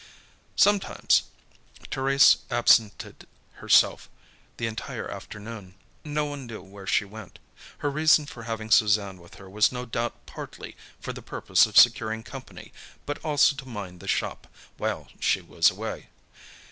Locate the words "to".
13.57-13.67